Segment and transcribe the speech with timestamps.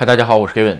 [0.00, 0.78] 嗨，大家好，我是 Kevin。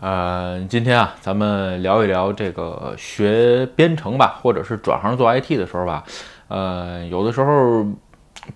[0.00, 6.02] 呃，今天啊，咱们聊一聊这个学编程吧，或者是转行做 IT 的时候吧，
[6.48, 7.86] 呃，有的时候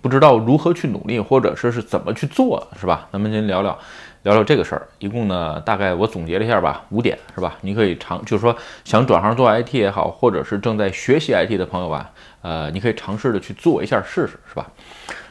[0.01, 3.07] 不知道如何去努力，或者是是怎么去做，是吧？
[3.11, 3.77] 咱们先聊聊
[4.23, 4.87] 聊聊这个事儿。
[4.97, 7.53] 一共呢，大概我总结了一下吧，五点，是吧？
[7.61, 12.09] 你可以尝，就是说想转行做 IT 也好，或者是正在学习 IT 的朋友吧，
[12.41, 14.65] 呃，你可以尝试的去做一下试试，是吧？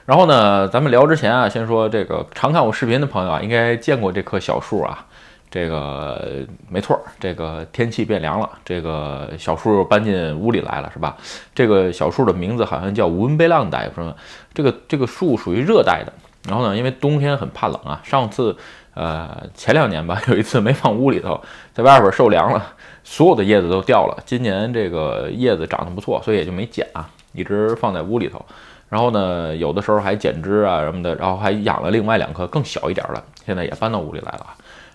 [0.07, 5.05] 然后呢，咱们聊之前啊，先说这个常看我视频的朋友啊，应该见过这棵小树啊。
[5.49, 11.17] 这个没错，这个天气变凉了，这个小树搬进屋里来了，是吧？
[11.55, 14.15] 这个小树的名字好像叫文贝浪带，什么？
[14.53, 16.13] 这个这个树属于热带的。
[16.49, 18.55] 然后呢，因为冬天很怕冷啊，上次
[18.95, 21.41] 呃前两年吧，有一次没放屋里头，
[21.73, 24.23] 在外边受凉了，所有的叶子都掉了。
[24.27, 28.45] 今年这个叶子长得不错，所以也就没剪啊，一直放在屋里头。
[28.89, 34.47] 然后呢，有的时候还剪枝啊什么的，然后还养了另外两棵更小一点的，现在也搬到屋里来了。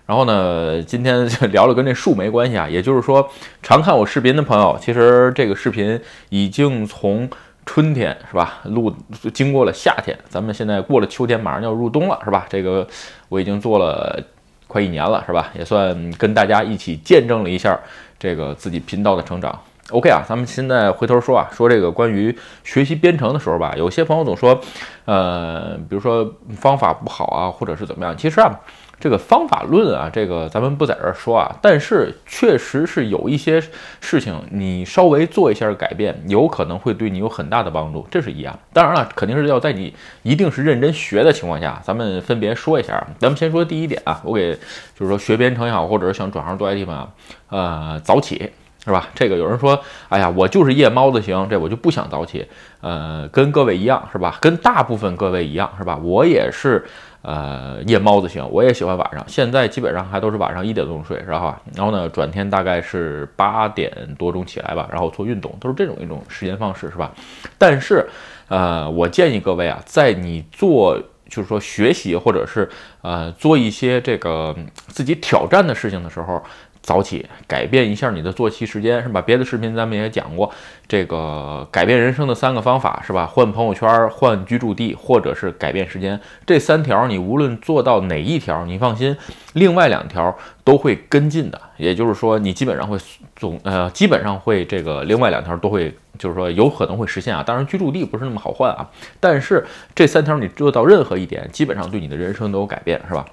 [0.05, 3.29] 然后呢，今天就聊了跟这树没关系啊，也就是说，
[3.61, 5.99] 常看我视频的朋友，其实这个视频
[6.29, 7.29] 已经从
[7.65, 8.93] 春天是吧，录
[9.33, 12.45] 经过了夏天，咱们现在过了秋天，马上要入冬了是吧？
[12.49, 12.85] 这个
[13.29, 14.21] 我已经做了
[14.67, 15.49] 快一年了是吧？
[15.57, 17.79] 也算跟大家一起见证了一下
[18.17, 19.57] 这个自己频道的成长。
[19.91, 24.59] OK 啊，咱们现在回头说啊，说这个关于学习编程的时候吧，有些朋友总说，
[25.05, 28.59] 呃，比如说方法不好啊，或者是怎么样，其实啊，
[28.99, 33.61] 这个方法论啊，这个咱们不在这儿说啊，但是确实是有一些
[33.99, 38.57] 事情，你稍微做一下改变，有可能会对你有很大的帮助，这是一样。
[38.71, 43.05] 当然了，肯定是要在你一定是认真学的情况下，咱们分别说一下。
[43.19, 44.53] 咱们先说第一点啊，我给
[44.95, 47.09] 就是说学编程也好，或者是想转行做 IT 嘛，
[47.49, 48.51] 呃，早起。
[48.83, 49.07] 是吧？
[49.13, 49.79] 这个有人说，
[50.09, 52.47] 哎呀，我就是夜猫子型，这我就不想早起。
[52.81, 54.39] 呃，跟各位一样，是吧？
[54.41, 55.95] 跟大部分各位一样，是吧？
[55.97, 56.83] 我也是，
[57.21, 59.23] 呃，夜猫子型，我也喜欢晚上。
[59.27, 61.61] 现在基本上还都是晚上一点多钟睡，是吧？
[61.75, 67.11] 然后呢，转天大概是八点多钟起来吧，然后做运动，都是这种一种时间方式，是吧？
[67.59, 68.09] 但是，
[68.47, 70.99] 呃，我建议各位啊，在你做
[71.29, 72.67] 就是说学习或者是
[73.03, 74.55] 呃做一些这个
[74.87, 76.43] 自己挑战的事情的时候。
[76.81, 79.21] 早起，改变一下你的作息时间，是吧？
[79.21, 80.51] 别的视频咱们也讲过，
[80.87, 83.25] 这个改变人生的三个方法，是吧？
[83.25, 86.19] 换朋友圈，换居住地，或者是改变时间。
[86.45, 89.15] 这三条你无论做到哪一条，你放心，
[89.53, 91.61] 另外两条都会跟进的。
[91.77, 92.97] 也就是说，你基本上会
[93.35, 97.43] 总呃，基本上会这个另外两条都会，就是说有可能会实现啊。
[97.43, 103.25] 当然，居住地不是那么好换啊，但是这三条你做到任何一点，基本上对你的人生都有改变，是吧？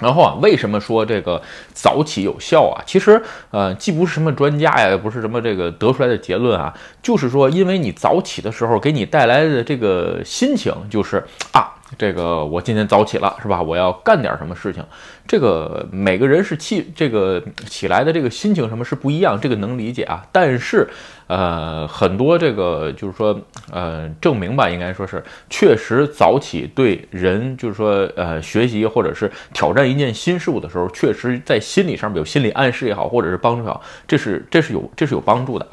[0.00, 1.40] 然后啊，为什么说这个
[1.72, 2.82] 早起有效啊？
[2.84, 11.70] 其实，呃，既不是什么专家呀，也不是什么这个得出来的结论啊，就是说，因为你早起的时候给你带来的这个心情，就是啊。
[11.96, 13.62] 这个我今天早起了，是吧？
[13.62, 14.82] 我要干点什么事情。
[15.28, 20.26] 这个每个人是起这个起来的这个心情什么是不一样，这个能理解啊。
[20.32, 20.88] 但是，
[21.26, 23.38] 呃，很多这个就是说，
[23.72, 35.66] 呃，证明吧，应该说是确实早起对人就是说，呃，学习或者是挑战一件新事物的时候，确实在心理上面有心理暗示也好，或者是帮助也好，这是这是有这是有帮助的。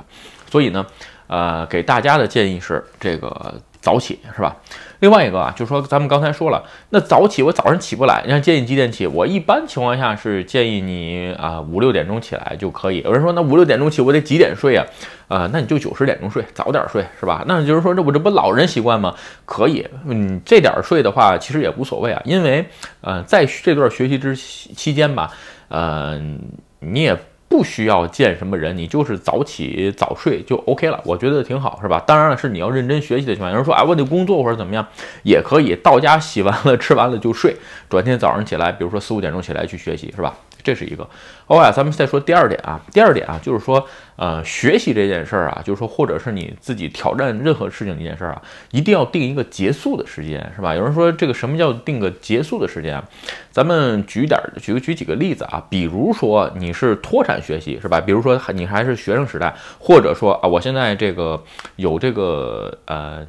[0.49, 0.85] 所以呢，
[1.27, 4.55] 呃，给大家的建议是这个早起，是吧？
[4.99, 9.07] 另外一个啊，就是说咱们刚才说了，那早起我早上起不来，你看建议几点起？
[9.07, 13.01] 我一般情况下是建议你啊五六点钟起来就可以。
[13.01, 14.85] 有人说那五六点钟起我得几点睡啊？
[15.27, 17.43] 呃，那你就九十点钟睡，早点睡是吧？
[17.47, 19.15] 那就是说这我这不老人习惯吗？
[19.45, 22.63] 可以，嗯，这点睡的话其实也无所谓啊，因为
[23.01, 25.31] 呃在这段学习之期间吧，
[25.69, 26.21] 呃
[26.79, 27.17] 你也。
[27.51, 32.01] 不需要见什么人，你就是早起早睡就 OK 了，我觉得挺好，是吧？
[32.07, 33.51] 当然了，是你要认真学习的情况下。
[33.51, 34.87] 有人说，哎，我得工作或者怎么样，
[35.23, 37.53] 也可以到家洗完了吃完了就睡，
[37.89, 40.33] 转天早上起来，比如说四五点钟起来去学习，是吧？
[40.63, 41.07] 这是一个。
[41.45, 42.79] 好啊，咱们再说第二点啊。
[42.91, 43.85] 第二点啊，就是说，
[44.15, 50.73] 呃，学习这件事儿啊，就是说，或者是你自己挑战任何事情这件事儿啊，一定要定一个结束的时间，是吧？
[50.73, 53.01] 有人说这个什么叫定个结束的时间？
[53.51, 55.65] 咱们举点儿，举个举几个例子啊。
[55.69, 57.99] 比如说你是脱产学习，是吧？
[57.99, 61.43] 比如说你还是学生时代，或者说啊，我现在这个
[61.75, 63.25] 有这个呃。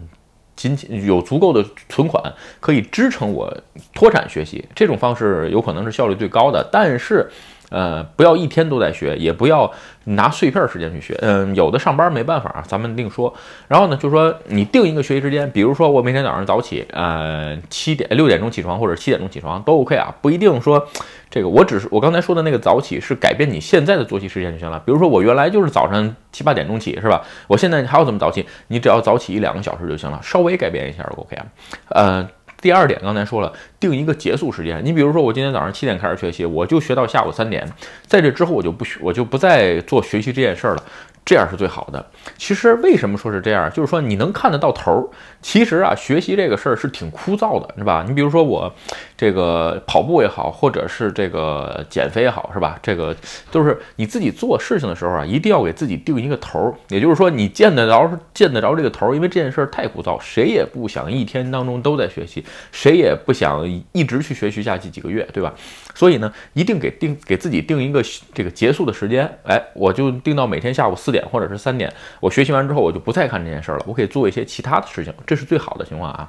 [0.56, 3.56] 仅仅有足够的存款可以支撑我
[3.94, 7.31] 脱产学习，这种方式有可能是效率最高的，但是。
[7.72, 9.72] 呃，不要一天都在学，也不要
[10.04, 11.19] 拿碎片时间去学。
[11.22, 13.32] 嗯，有的上班没办法啊，咱们另说。
[13.66, 20.86] 然后呢，就说你定一个学习时间，比如说我每天早上早起，呃，七点六点钟起床或者七点钟起床都 OK 啊，不一定说
[21.30, 21.48] 这个。
[21.48, 24.78] 我只是我刚才说的那个早起是改变你现在的作息时间就行了。
[24.84, 27.22] 比如说我原来就是早上七八点钟起，是吧？
[27.48, 28.46] 我现在还要怎么早起？
[28.69, 31.46] 你只要早起一两个小时就行了，稍微改变一下 OK 啊。
[31.88, 32.28] 呃。
[32.62, 34.80] 第二点，刚才说了，定一个结束时间。
[34.84, 37.68] 你比如说，我今天早上七点开始学习，我就学到下午三点，
[38.06, 40.84] 在这之后我就不学，我就不再做学习这件事儿了。
[41.24, 42.04] 这样是最好的。
[42.36, 43.70] 其实为什么说是这样？
[43.72, 45.04] 就是说你能看得到头儿。
[45.40, 48.04] 其实啊，学习这个事儿是挺枯燥的，是吧？
[48.06, 48.72] 你比如说我
[49.16, 52.78] 这个跑步也好，或者是这个减肥也好，是吧？
[52.80, 53.14] 这个
[53.50, 56.74] 都是你自己做事情的时候啊，一定要给自己定一个头儿。
[56.88, 65.52] 也就是说，你见得着见得着这个头儿，因为这件事儿太枯燥，谁也不想一天当中都在学习，谁也不想一直去学习下去几个月，对吧？
[65.94, 68.02] 所以呢，一定给定给自己定一个
[68.34, 69.24] 这个结束的时间。
[69.44, 71.12] 哎，我就定到每天下午四。
[71.12, 76.26] 点或者是三点，我学习完之后我就不再看这件事儿了，我可以做一些其他的事情，这是最好的情况啊。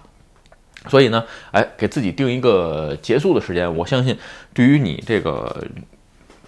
[0.90, 4.18] 所以呢，哎，给自己定一个结束的时间，我相信
[4.54, 5.66] 对于你这个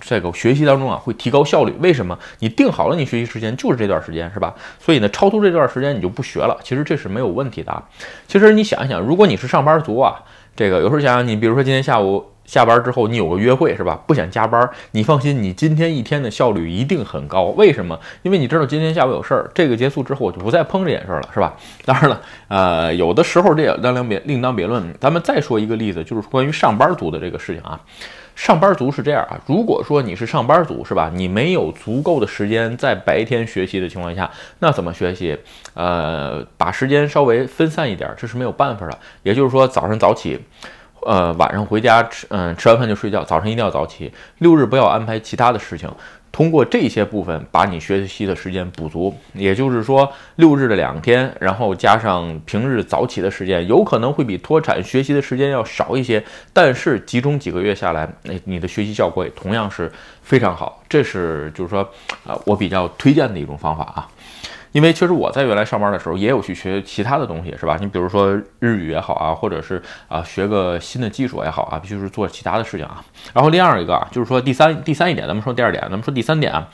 [0.01, 1.73] 这个学习当中啊，会提高效率。
[1.79, 2.19] 为什么？
[2.39, 4.53] 你定好了你学习时间就是这段时间，是吧？
[4.77, 7.81] 所以呢，超出这段时间你就不学了，其实这是没有问题的啊。
[8.27, 10.21] 其实你想一想，如果你是上班族啊，
[10.57, 12.34] 这个有时候想想你，比如说今天下午。
[12.45, 13.99] 下班之后你有个约会是吧？
[14.07, 17.45] 不想加班，你放心，你今天一天的效率一定很高。
[17.57, 17.99] 为什么？
[18.23, 21.55] 因为你知道今天下午有事儿，这个结束之后我就不再碰这件事儿了，是吧？
[21.85, 24.93] 当然了，呃，有的时候这也当两别另当别论。
[24.99, 27.79] 咱们再说一个例子，就是关于上班族的这个事情啊。
[28.35, 31.09] 上班族是这样啊，如果说你是上班族是吧？
[31.13, 35.37] 你没有足够的时间在白天学习的情况下，那怎么学习？
[35.73, 38.97] 呃，把时间稍微分散一点，这是没有办法的。
[39.23, 40.39] 也就是说，早上早起。
[41.05, 43.23] 呃，晚上回家吃，嗯，吃完饭就睡觉。
[43.23, 44.11] 早晨一定要早起。
[44.39, 45.87] 六日不要安排其他的事情，
[46.31, 49.15] 通过这些部分把你学习的时间补足。
[49.33, 56.23] 也就是说，六日的两天，然后加上平日早起的时间，有可能会比脱产学习的时间要少一些。
[56.51, 59.91] 但是集中几个月下来，那你的学习效果也同样是
[60.23, 60.81] 非常好。
[60.89, 61.87] 这是就是说，
[62.25, 64.07] 啊，我比较推荐的一种方法啊。
[64.75, 67.77] 因为其实我在原来上班的时候也有去学其他的东西，是吧？
[67.79, 73.01] 你比如说日语也好啊，或者是啊学个新的技术也好啊，必须是做其他的事情啊。
[73.33, 76.69] 然后第二一个啊，就是说第三第三一点，咱们说第二点，咱们说第三点啊。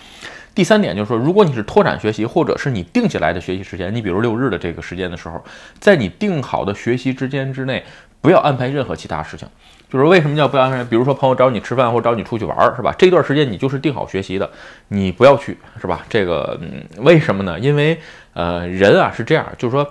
[0.55, 5.39] 第三点就是说，如果你是拓展学习，或者是你定下来的学习时间，你比如六日的这个时间的时候，
[5.79, 7.85] 在你定好的学习之间之内，
[8.19, 9.47] 不要安排任何其他事情。
[9.91, 10.81] 就是为什么叫不安排？
[10.85, 12.95] 比如说朋友找你吃饭或者找你出去玩儿，是吧？
[12.97, 14.49] 这段时间你就是定好学习的，
[14.87, 16.05] 你不要去，是吧？
[16.07, 17.59] 这个，嗯，为什么呢？
[17.59, 17.99] 因为，
[18.33, 19.85] 呃，人啊是这样，就是说，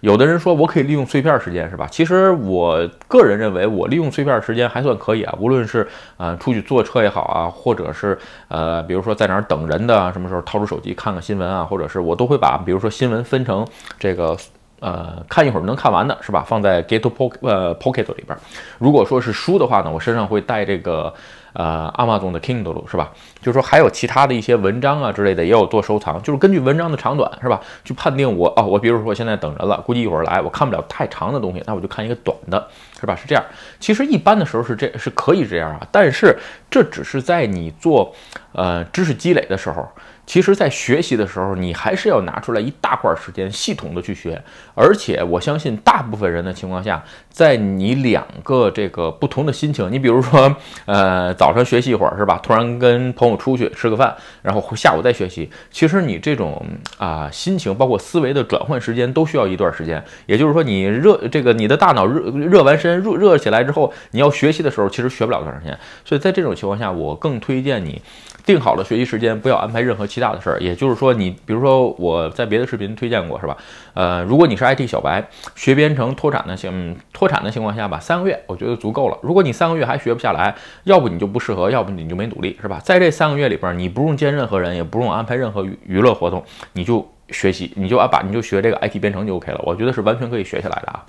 [0.00, 1.86] 有的人说我可以利用碎片时间，是吧？
[1.90, 5.34] 其实我个人认为，我利用碎片时间还算可以啊。
[5.40, 5.88] 无论是
[6.18, 8.18] 呃出去坐车也好啊，或者是
[8.48, 13.66] 呃，比如说在哪儿等人的，什么时候掏出手机看看新闻啊，或者是我都会把，比如说新闻分成
[13.98, 14.36] 这个。
[14.80, 16.44] 呃，看一会儿能看完的是吧？
[16.46, 18.36] 放在 Get Pocket 呃 Pocket 里边。
[18.78, 21.12] 如果说是书的话呢，我身上会带这个
[21.56, 23.10] 呃 Amazon 的 Kindle 是吧？
[23.40, 27.60] 就是说还有其他的一些文章啊之类的也有做收藏，就是根据文章的长短是吧？
[27.82, 32.68] 去判定我哦，我比如说我现在等人了，估计一会儿来，我看不了太长的东西，那我就看一个短的，
[33.00, 33.16] 是吧？
[33.16, 33.42] 是这样。
[33.80, 36.36] 其实一般的时候是这是可以这样啊，但是
[36.70, 38.14] 这只是在你做
[38.52, 39.88] 呃知识积累的时候。
[40.26, 44.42] 其实，在学习的时候，你还是要拿出来一大块时间，系统的去学。
[44.74, 47.00] 而且，我相信大部分人的情况下，
[47.30, 50.52] 在你两个这个不同的心情，你比如说，
[50.84, 52.40] 呃，早早上学习一会儿是吧？
[52.42, 54.12] 突然跟朋友出去吃个饭，
[54.42, 55.48] 然后下午再学习。
[55.70, 56.60] 其实你这种
[56.98, 60.04] 啊心情，包括思维的转换时间，都需要一段时间。
[60.26, 65.78] 也就是说，你热这个你的大脑热热完身，热热起来之后，你要学习的时候，其实学不了多长时间。
[66.04, 68.02] 所以在这种情况下，我更推荐你。
[68.44, 70.56] 定好了学习时间，不要安排任何其他的事儿。
[70.60, 73.56] 也就是说，你比如说我在别的视频推荐过，是吧？
[73.92, 79.18] 呃，如果你是 IT 小白，学编程脱产的情脱产的情况下吧，三个月我觉得足够了。
[79.20, 82.80] 如果你三个月还学不下来，要不你就不适合，要不你就没努力，是吧？
[82.82, 89.60] 在这三个月里边，你不用见任何人，也不用安排任何娱娱乐活动，你就学习，你就啊把你就学这个 IT 编程就 OK 了。
[89.62, 91.04] 我觉得是完全可以学下来的啊。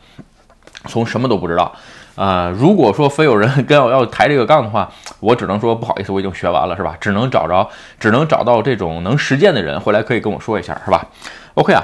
[0.88, 1.74] 从什么都不知道。
[2.16, 4.92] 啊，如果说非有人 跟我要抬这个杠的话，
[5.22, 6.98] 我只能说不好意思，我已经学完了，是吧？
[7.00, 11.08] 只能找着，只能找到这种能实践的人回来可以跟我说一下，是吧
[11.54, 11.84] ？OK 啊，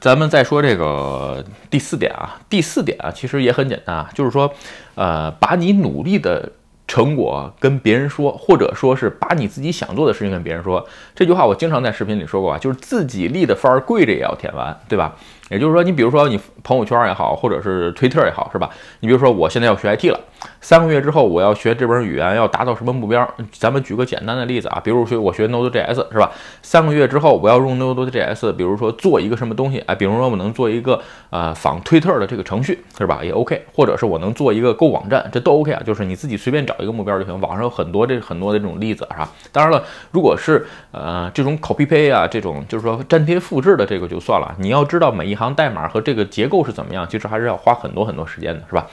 [0.00, 4.50] 咱们再说这个第四点啊，第四点啊，其实也很简单啊，就是说，
[4.94, 6.50] 呃，把你努力的
[6.86, 10.86] 成果跟别人说，或者说是把你自己想做的事情跟别人说。
[11.14, 15.16] 这句话我经常在视频里说过啊，就是自己立的番儿，跪着也要舔完，对吧？
[15.50, 18.68] 也就是说，你比如说你朋友圈也好，或者是推特也好，是吧？
[19.00, 20.20] 你比如说我现在要学 IT 了。
[20.60, 23.26] 三个月之后，我要学这门语言，要达到什么目标？
[23.52, 26.30] 咱们举个简单的例子啊，比如说我学 Node.js 是吧？
[26.62, 29.78] 三个月之后，我要用 Node.js，比如说做一个什么东西？
[29.86, 31.00] 哎，比如说我能做一个
[31.30, 33.20] 呃仿推特的这个程序，是吧？
[33.22, 35.82] 也 OK，或者是我能做一个购网站，这都 OK 啊。
[35.84, 37.40] 就是你自己随便找一个目标就行。
[37.40, 39.28] 网上有很多这很多的这种例子，是吧？
[39.52, 44.54] 当然了，如果是呃这种 copy paste 啊，这种就是说粘贴复制的这个就算了。
[44.58, 48.86] 你要知道每一行代码和这个结构是怎么样，其实还是要花很多很多时间的，是吧？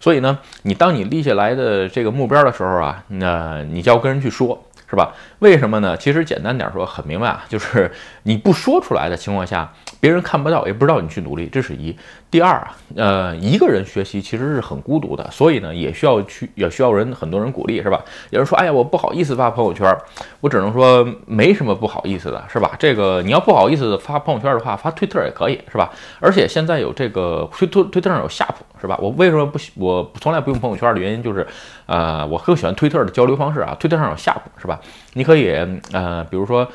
[0.00, 4.62] 所以呢，你当你立下来的这个目标的时候啊，那你就要跟人去说。
[4.88, 5.12] 是吧？
[5.40, 5.96] 为什么呢？
[5.96, 7.90] 其实简单点说，很明白啊，就是
[8.22, 9.68] 你不说出来的情况下，
[10.00, 11.96] 别人看不到，也不知道你去努力，这是一。
[12.30, 18.04] 第二啊，呃，一个人学习其实是很孤独的，所以呢，也需要去，也需要人很多人鼓励，是吧？
[18.30, 19.96] 有人说，哎呀，我不好意思发朋友圈，
[20.40, 22.72] 我只能说没什么不好意思的，是吧？
[22.78, 25.90] 这个你要不好意思发朋友圈的话，发推特也可以，是吧？
[26.20, 28.98] 而且现在有这个推推推特上有夏普，是吧？
[29.00, 31.46] 我为什么不我从来不用朋友圈的原因就是，
[31.86, 34.78] 呃，我更喜欢推特的交流方式啊，推特上有夏普，是吧？
[35.14, 35.54] 你可以，
[35.92, 36.66] 呃，比如说，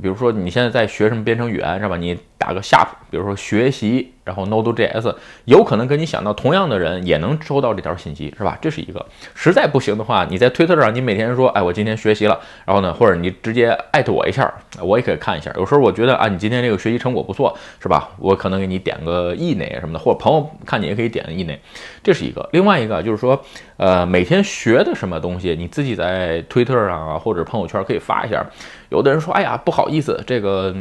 [0.00, 1.96] 比如说你现在在学什么编程语言，是吧？
[1.96, 4.14] 你打个下，比如说学习。
[4.22, 5.12] 然后 Node.js
[5.46, 8.56] 有可能跟你想到同样的人也能收到这条信息，是吧？
[8.60, 9.04] 这是一个。
[9.34, 15.50] 实在不行的话，你在推特上，你每天说，哎，我今天学习了，然后呢，或者你直接艾特我一下，我也可以看一下。
[15.56, 18.10] 有时候我觉得啊，你今天这个学习成果不错，是吧？
[18.18, 21.60] 我可能给你点个意内什么的，或者朋友看你也可以点个意内，
[22.04, 22.48] 这是一个。
[22.52, 23.42] 另外一个就是说，
[23.78, 28.46] 呃，每天学的什么东西，你自己在推特上啊或者朋友圈可以发一下。
[28.90, 30.72] 有的人说，哎呀，不好意思，这个。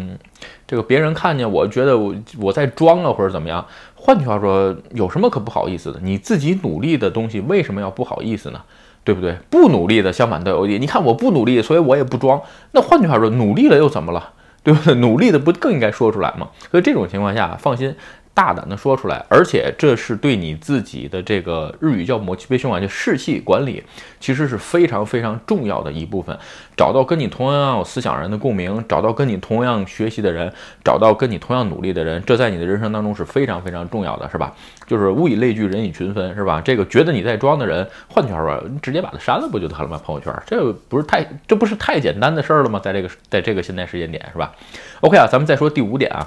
[0.69, 3.65] 这个别人看见，我觉得我我在装啊，或者怎么样？
[3.95, 5.99] 换句话说，有什么可不好意思的？
[6.03, 8.61] 你自己努力的东西，为什么要不好意思呢？
[9.03, 9.35] 对不对？
[9.49, 10.77] 不努力的，相反都有意。
[10.77, 12.39] 你看我不努力，所以我也不装。
[12.73, 14.33] 那换句话说，努力了又怎么了？
[14.61, 14.93] 对不对？
[14.93, 16.49] 努力的不更应该说出来吗？
[16.69, 17.95] 所以这种情况下，放心。
[18.39, 23.83] 大胆的说出来，而且这是对你自己的这个日语叫“摩气杯胸啊，就士气管理，
[24.17, 26.39] 其实是非常非常重要的一部分。
[26.77, 30.49] 找到跟你同样有思想人的共鸣，找到跟你同样学习的人，
[30.85, 34.55] 找到跟你同样努力的人，这在你的人生当中是非常非常重要的，是吧？
[34.87, 36.61] 就是物以类聚，人以群分，是吧？
[36.63, 39.99] 这个觉得你在装的人，换句话说，你直接把他删了不就得了吗？
[40.01, 42.79] 朋友圈，这不是太这不是太简单的事儿了吗？
[42.81, 44.53] 在这个在这个现在时间点，是吧
[45.01, 46.25] ？OK 啊，咱们再说第五点啊。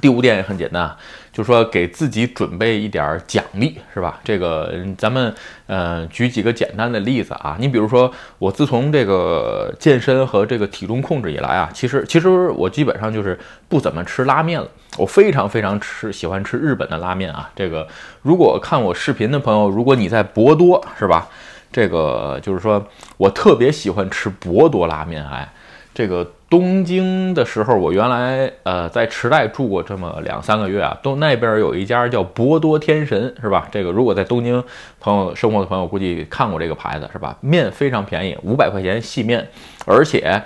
[0.00, 0.94] 第五点也很简单，
[1.32, 4.20] 就是说给自己准备一点奖励，是吧？
[4.22, 5.34] 这个咱们
[5.66, 7.56] 呃举几个简单的例子啊。
[7.58, 13.36] 你比如说，我自从这个健身和这个体重控制以来啊，其实其实我基本上就是
[13.68, 14.68] 不怎么吃拉面了。
[14.96, 17.50] 我非常非常吃喜欢吃日本的拉面啊。
[17.56, 17.88] 这个
[18.22, 21.26] 如果看我视频的朋友，如果你在博多，是吧？
[21.72, 25.52] 这个就是说我特别喜欢吃博多拉面，哎，
[25.92, 26.30] 这个。
[26.50, 33.68] 东京的时候，我原来呃在池袋住过这么两三个月啊，都那边有一家叫博多天神，是吧？
[33.70, 34.62] 这个如果在东京
[34.98, 37.36] 朋友生活的朋友估计看过这个牌子，是吧？
[37.40, 39.48] 面非常便宜，五百块钱细面，
[39.86, 40.42] 而且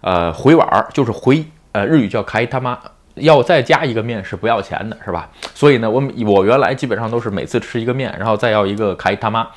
[0.00, 2.78] 呃回碗儿就是回呃日语叫开他妈，
[3.16, 5.28] 要再加一个面是不要钱的，是吧？
[5.54, 9.48] 所以呢，我我原来基本上都是每次吃一个面，然后再要一个开他妈。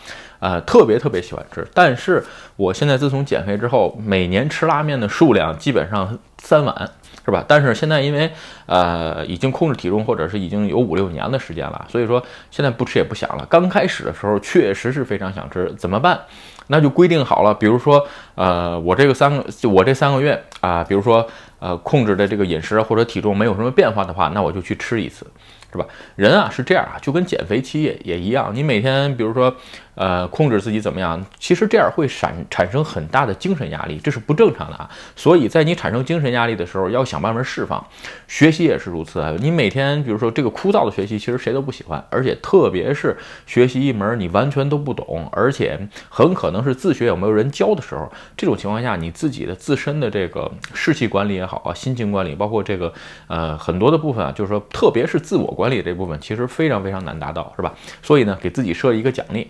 [0.42, 2.24] 呃，特别特别喜欢吃，但是
[2.56, 6.90] 我现在自从减肥之后，每年吃拉面的数量基本上三碗，
[7.24, 7.46] 是吧？
[7.48, 8.28] 但是现在因为
[8.66, 13.46] 呃已经控制体重，或者是已经有五六年的时间了，所以说现在不吃也不想了。
[13.48, 16.20] 刚开始的时候确实是非常想吃，怎么办？
[16.68, 21.28] 那就规定好了，比如说呃我这个三个我这三个月啊，比如说
[21.60, 25.28] 呃控制的这个饮食或者体重没有什么变化的话，那我就去吃一次。
[25.74, 25.86] 是吧？
[26.18, 28.52] 人啊是这样啊，就跟减肥期也也一样。
[28.54, 29.56] 你每天比如说，
[29.96, 31.24] 呃，控制自己怎么样？
[31.38, 34.90] 其实这样会产产生很大的精神压力，这是不正常的啊。
[35.16, 37.86] 所以在你产生精神压力的时候，要想办法释放。
[38.28, 39.34] 学习也是如此啊。
[39.40, 45.80] 你每天比如说这个枯燥的学习，其实谁都不喜欢，而且特别是学习一门你完全都不懂，而且
[46.10, 52.92] 很可能是自学有没有人教的时候，这种情况下，你自己的自身的这个士气管理也好啊，心情管理，包括这个
[53.28, 55.52] 呃很多的部分啊，就是说特别是自我。
[55.52, 57.74] 管理这部分其实非常非常难达到，是吧？
[58.02, 59.48] 所以呢，给自己设一个奖励。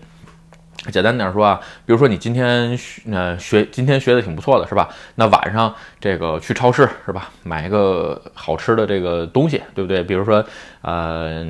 [0.92, 4.90] 简单点说啊，比如说你今天学呃学今天学的挺不错的，是吧？
[5.16, 10.02] 那晚上这个去超市是吧，买一个好吃的这个东西，对不对？
[10.02, 10.44] 比如说
[10.82, 11.46] 呃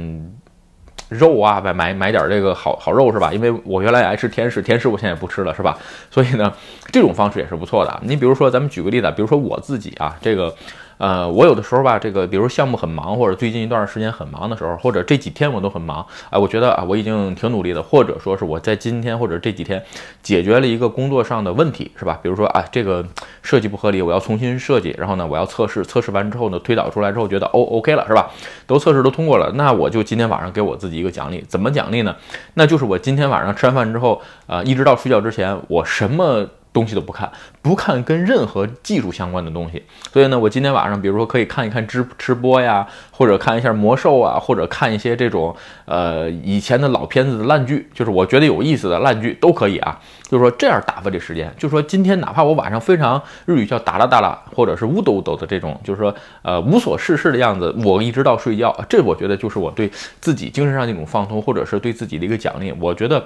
[1.08, 3.32] 肉啊，买买买点这个好好肉是吧？
[3.32, 5.78] 因为我原来也爱吃甜食，甜食我现在也不吃了，是吧？
[6.10, 6.54] 所以呢，
[6.92, 8.02] 这种方式也是不错的。
[8.04, 10.54] 你比如说咱们举个例子，比如说我自己啊，这个。
[10.98, 19.84] 呃，我有的时候吧，这个比如项目很忙，或者最近一段时间很忙的时候，或者这几天我都很忙，哎，我觉得啊，我已经挺努力的，或者说是我在今天或者这几天
[20.22, 22.20] 解决了一个工作上的问题，是吧？
[22.22, 23.04] 比如说啊，这个
[23.42, 28.30] 设计不合理，我要重新设计，然后呢，我要测试，测试完之后呢，推导出来之后觉得哦，OK 了，是吧？
[28.68, 32.16] 都测试都通过了，那我就今天晚上给我自己一个奖励，怎么奖励呢？
[32.54, 36.46] 那就是我今天晚上吃完饭之后，呃，一直到睡觉之前，我什么。
[36.74, 37.30] 东西都不看，
[37.62, 39.84] 不看跟任何技术相关的东西。
[40.12, 50.00] 所以呢，我今天晚上比如说可以看一看直吃播呀，或者看一下魔兽啊，或者看一些这种呃以前的老片子的烂剧，就是我觉得有意思的烂剧都可以啊。
[50.30, 59.92] 就是说这样打发这时间，就是说今天哪怕我晚上非常日语叫哒啦哒啦，或者是乌抖乌抖的这种，就是说呃无所事事的样子，我一直到睡觉，这我觉得就是我对
[60.22, 62.74] 自己精神上的一种放松，或者是对自己的一个奖励。
[62.80, 63.22] 我觉得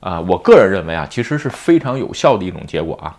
[0.00, 3.16] 啊，我个人认为啊，其实是非常有效的一种结果啊。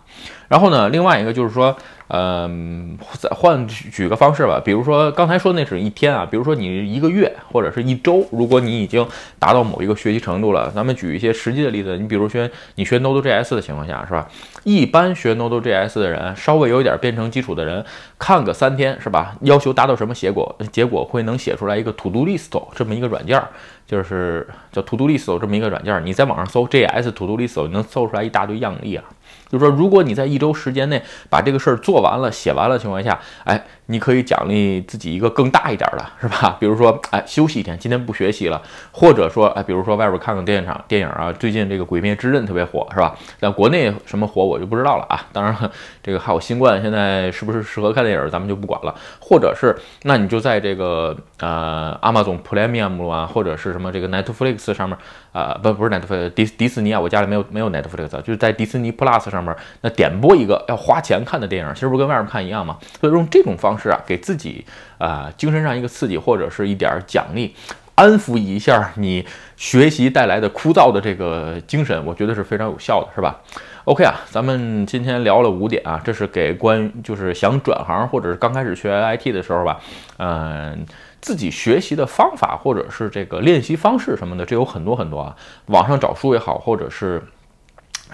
[0.52, 1.74] 然后呢，另外一个就是说。
[2.14, 9.06] 嗯，再换举个方式吧，比如说刚才说那是一天啊，比如说你一个月或者是一周，如果你已经
[9.38, 14.28] 达到某一个学习程度了，咱们举一些实际的例子，你比如说你学 Node.js 的情况下，是吧？
[14.62, 17.82] 一般学 Node.js 的人，稍微有一点编程基础的人，
[18.18, 19.34] 看个三天，是吧？
[19.40, 20.54] 要求达到什么结果？
[20.70, 23.42] 结果会能写出来一个 To Do List 这么一个软件，
[23.86, 29.04] 就是叫 To Do List 这么一个软件，你在网上搜 JS To Do List，能搜出来一大堆样例啊。
[29.52, 33.64] 就是说，如果你在一周时间内把这个事儿做完了、写完了情况下，哎。
[33.86, 36.56] 你可以奖励自己一个更大一点的，是吧？
[36.60, 38.62] 比如说，哎，休息一天，今天不学习了，
[38.92, 43.14] 或者说，哎，比如说外边看看电影场电影啊，最近这个《鬼灭之刃》特别火，是吧？
[43.40, 45.26] 但国内什么火我就不知道了啊。
[45.34, 45.54] 当然，
[46.02, 48.94] 这个还有新冠，现在是不是适合看电影，咱们就不管了。
[49.20, 54.96] 或者是，那你就在这个呃阿玛总 Premium 啊，或者是什么这个 Netflix 上面
[55.32, 62.78] 啊，不不是 Netflix 迪迪士尼啊，我家里没有没有 Netflix，就是在迪士尼 Plus 上面那点播一个要花钱看的电影，其实不跟外面看一样吗？
[63.00, 63.71] 所以用这种方。
[63.72, 64.64] 方式啊，给自己
[64.98, 67.54] 啊精神上一个刺激，或者是一点奖励，
[67.94, 69.26] 安抚一下你
[69.56, 73.40] 学习带来的枯燥的这个精神，我觉得是非常有效的，是吧
[73.84, 79.80] ？OK 啊，咱们今天聊了五点啊，这是给关于就是想转行或者是刚开始学 IT 的时候吧，
[80.18, 80.84] 嗯，
[81.22, 85.34] 自己学习的方法或者是这个练习方式什么的，这有很多很多啊，
[85.66, 87.22] 网上找书也好，或者是。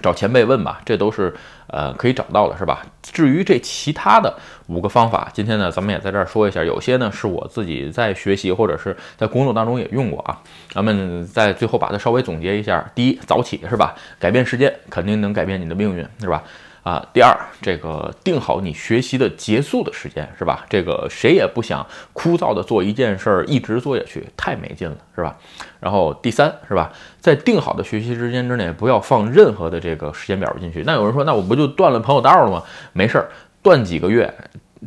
[0.01, 1.35] 找前辈问吧，这都是
[1.67, 2.85] 呃可以找到的，是吧？
[3.03, 4.33] 至于这其他的
[4.67, 10.39] 五个方法，今天呢咱们也在这儿说一下，有些呢是我自己在学习或者是在工作当中也用过啊。
[10.71, 13.95] 咱们在最后把它稍微总结一下：第一，早起是吧？
[14.19, 16.43] 改变时间肯定能改变你的命运，是吧？
[16.83, 20.65] 啊，第二，这个定好你学习的结束的时间，是吧？
[20.71, 25.37] 这个谁也不想枯燥的做一件事儿一直做下去，太没劲了，是吧？
[25.81, 26.91] 然后第三，是吧？
[27.21, 30.83] 在定好的学习时间之内，不要放任何的这个时间表进去。
[30.85, 32.63] 那有人说，那我不就断了朋友道了吗？
[32.93, 33.29] 没事儿，
[33.63, 34.33] 断几个月。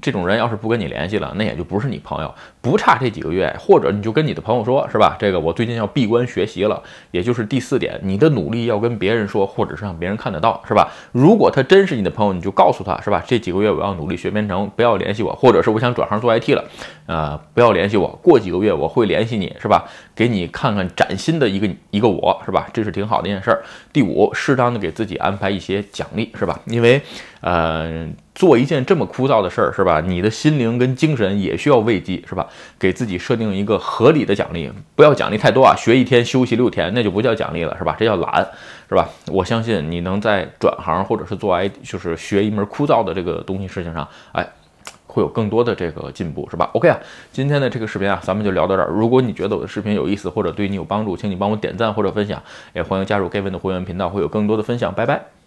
[0.01, 2.33] 这种人要是不跟你联系了，那也就不是你朋友。
[2.61, 5.17] 不差这几个月，或者你就跟你的朋友说，是吧？
[5.19, 10.87] 这个我最近要闭关学习了，也就是第四点，你的努力要跟别人说，或者是让别人看得到，是吧？
[11.11, 13.23] 如果他真是你的朋友，你就告诉他，是吧？
[13.25, 16.63] 这几个月我要努力学编程，不要联系我，或者是我想转行做 IT 了，
[17.07, 18.07] 呃，不要联系我。
[18.21, 19.85] 过几个月我会联系你，是吧？
[20.21, 22.67] 给你看看崭新的一个一个我，是吧？
[22.71, 23.63] 这是挺好的一件事儿。
[23.91, 26.59] 第五，适当的给自己安排一些奖励，是吧？
[26.65, 27.01] 因为，
[27.41, 28.07] 呃。
[28.33, 30.01] 做一件这么枯燥的事儿，是吧？
[30.01, 32.47] 你的心灵跟精神也需要慰藉，是吧？
[32.79, 35.75] 给自己设定一个合理的奖励，不要奖励太多啊。
[35.75, 37.95] 学一天休息六天，那就不叫奖励了，是吧？
[37.99, 38.47] 这叫懒，
[38.87, 39.07] 是吧？
[39.27, 44.47] 我相信你能在转行或者是做 I，就是学一门枯燥的这个东西事情上，哎，
[45.11, 46.97] 会有更多的这个进步，是吧？OK 啊，
[47.33, 48.87] 今天的这个视频啊，咱们就聊到这儿。
[48.89, 52.41] 如果你觉得我的视频有意思或者对你有帮助，请你帮我点赞或者分享，
[52.73, 54.93] 也欢迎加入 Gavin 的会员频道，会有更多的分享。
[54.93, 55.40] 拜拜。